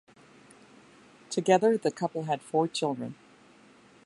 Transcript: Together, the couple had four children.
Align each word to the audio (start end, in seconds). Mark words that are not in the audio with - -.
Together, 1.29 1.77
the 1.77 1.91
couple 1.91 2.23
had 2.23 2.41
four 2.41 2.67
children. 2.67 3.13